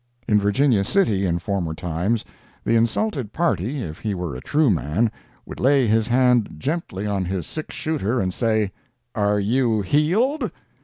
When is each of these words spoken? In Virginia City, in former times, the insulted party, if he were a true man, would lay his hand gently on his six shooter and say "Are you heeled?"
In 0.27 0.39
Virginia 0.39 0.83
City, 0.83 1.27
in 1.27 1.37
former 1.37 1.75
times, 1.75 2.25
the 2.63 2.75
insulted 2.75 3.33
party, 3.33 3.83
if 3.83 3.99
he 3.99 4.15
were 4.15 4.35
a 4.35 4.41
true 4.41 4.71
man, 4.71 5.11
would 5.45 5.59
lay 5.59 5.85
his 5.85 6.07
hand 6.07 6.55
gently 6.57 7.05
on 7.05 7.23
his 7.23 7.45
six 7.45 7.75
shooter 7.75 8.19
and 8.19 8.33
say 8.33 8.71
"Are 9.13 9.39
you 9.39 9.81
heeled?" 9.83 10.49